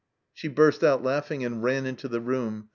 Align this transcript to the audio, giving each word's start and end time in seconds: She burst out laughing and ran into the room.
She 0.33 0.47
burst 0.47 0.83
out 0.83 1.03
laughing 1.03 1.45
and 1.45 1.61
ran 1.61 1.85
into 1.85 2.07
the 2.07 2.19
room. 2.21 2.69